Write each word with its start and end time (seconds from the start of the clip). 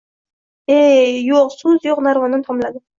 Gap 0.71 0.79
yo‘q, 1.27 1.55
so‘z 1.59 1.89
yo‘q— 1.93 2.05
narvondan 2.11 2.51
tomladi. 2.53 2.87